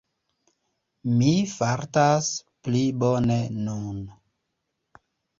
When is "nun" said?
3.67-4.01